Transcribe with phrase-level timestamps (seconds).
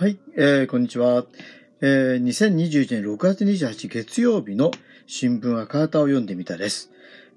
[0.00, 1.26] はい、えー、こんにちは。
[1.82, 4.70] えー、2021年6月28日月曜日の
[5.06, 6.90] 新聞赤旗を読んでみたです。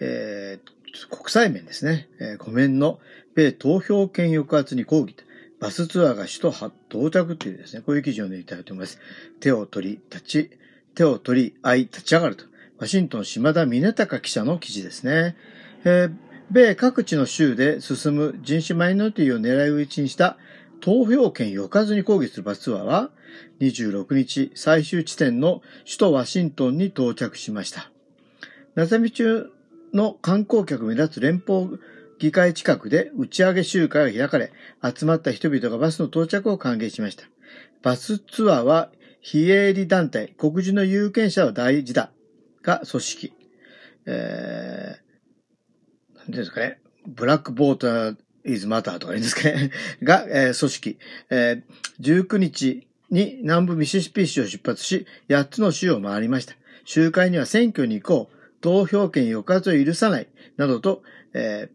[0.00, 2.08] えー、国際面ですね。
[2.18, 2.98] えー、湖面の
[3.34, 5.14] 米投票権抑圧に抗議
[5.60, 6.54] バスツアーが首
[6.88, 9.00] 都到着というですね、こういう記事を読んでみただいと思います。
[9.38, 10.50] 手を取り、立ち、
[10.94, 12.46] 手を取り、合い、立ち上がると。
[12.78, 15.36] ワシントン島田峰隆記者の記事ですね。
[15.84, 16.12] えー、
[16.50, 20.38] 米各地の州で進む人種マイノリティを狙い撃ちにした
[20.80, 23.10] 投票権を置かずに抗議するバスツアーは、
[23.60, 27.90] 26日最終地点の首都ワシントンに到着しました。
[28.74, 29.50] 夏み中
[29.92, 31.78] の観光客目立つ連邦
[32.18, 37.24] 議会近くで打ち上げ集会が開かれ、集まった人々がバスの到着を歓迎しました。
[37.82, 38.90] バスツアーは
[39.20, 42.12] 非営利団体、黒人の有権者は大事だ
[42.62, 43.32] が組織。
[44.06, 46.80] えー、なんですかね。
[47.06, 49.70] ブラックボーター is matter とか言うんですかね。
[50.02, 50.98] が、えー、組織、
[51.30, 56.54] えー、19日に南部ミシシッピ州を出発し、8つの州を回りました。
[56.84, 61.02] 集会には選挙に行こう、投票権抑圧を許さない、などと、
[61.34, 61.68] え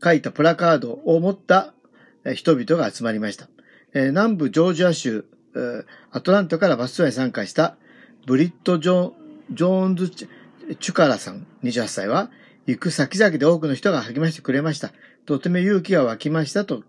[0.00, 1.72] ー、書いたプラカードを持った
[2.34, 3.48] 人々が集まりました。
[3.94, 7.76] えー、南部ジョージア州、えー、アトランタからバスツアーに参加した
[8.26, 12.30] ブリット・ジョーンズ・チュカラさん28歳は、
[12.66, 14.92] 行く先々で多くの人が励ましてくれました。
[15.26, 16.82] とても勇気が湧きましたと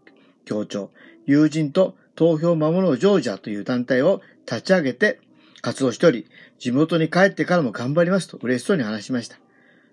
[0.45, 0.91] 強調。
[1.25, 5.19] 友人と投票を守ろうジョージアという団体を立ち上げて
[5.61, 6.27] 活動しており、
[6.59, 9.37] 地元に帰ってからも頑張りますと嬉しそうに話しました。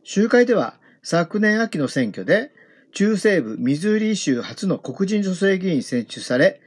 [0.05, 2.53] 集会では昨年秋の選挙で
[2.93, 6.61] 中西部ミズーリー州初の黒人女性議員選出され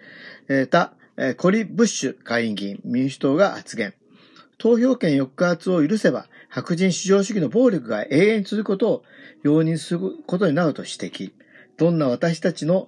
[0.70, 0.94] た
[1.38, 3.94] コリ・ブッシュ下院議員民主党が発言。
[4.58, 9.04] 投票権抑圧を許せば白人至上主義の暴力が永遠に続くことを
[9.44, 11.34] 容認することになると指摘。
[11.76, 12.88] どんな私たちの、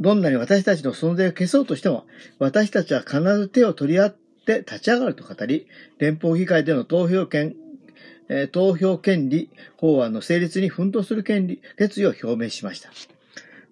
[0.00, 2.06] どんなに私たちの存在を消そうとしても、
[2.38, 4.16] 私たちは必ず手を取り合っ
[4.46, 5.66] て立ち上がると語り、
[5.98, 7.54] 連邦議会での投票権、
[8.30, 12.88] え、投票権利法案の成立に奮闘する権利、決意を表明しました。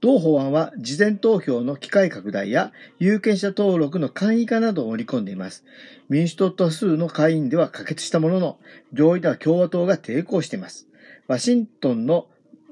[0.03, 5.65] 同法案は事前投票の機会拡大や有権者登録の簡易化などを盛り込んでいます。
[6.09, 8.59] 民主党多数の会員では可決したものの、
[8.93, 10.89] 上位では共和党が抵抗しています。
[11.29, 12.27] ワシントンの、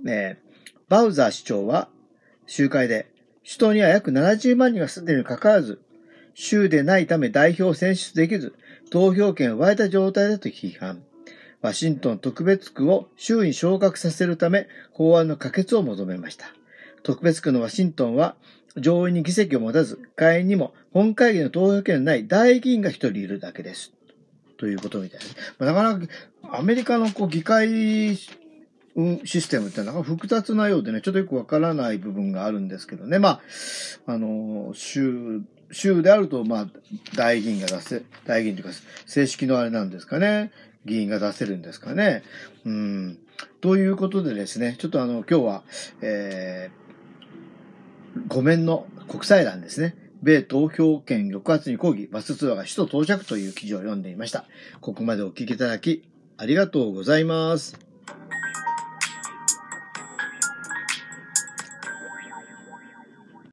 [0.08, 1.88] えー、バウザー市長は
[2.48, 3.06] 集会で、
[3.44, 5.80] 首都には約70万人が住んでいるにかかわらず、
[6.34, 8.56] 州でないため代表を選出できず、
[8.90, 11.04] 投票権を奪えた状態だと批判。
[11.62, 16.52] ワシントン特別区を州に昇格させるため、法案の可決を求めました。
[17.02, 18.36] 特別区のワシントンは、
[18.76, 23.92] 上院に議席を持たず、会員にも本会議の投票権のない大議員が一人いるだけです。
[24.58, 25.36] ということみたいです。
[25.58, 26.06] なかなか
[26.52, 28.16] アメリカのこう議会
[29.24, 33.18] システムってなんか複雑なようでね、ちょっとよくわからない部分があるんですけどね。
[33.18, 33.40] まあ、
[34.06, 36.66] あの、州、州であると、まあ、
[37.16, 38.72] 大議員が出せ、大議員というか、
[39.06, 40.50] 正式のあれなんですかね。
[40.84, 42.22] 議員が出せるんですかね。
[42.64, 43.18] うん。
[43.60, 45.62] ということでですね、ちょっとあの、今日は、
[46.02, 46.89] えー、
[48.28, 49.96] ごめんの国際欄ですね。
[50.22, 54.44] 米投票権抑圧に抗議、バスツアーが首都到着という記事を読んでいました。
[54.80, 56.04] ここまでお聞きいただき、
[56.36, 57.89] ありがとうございます。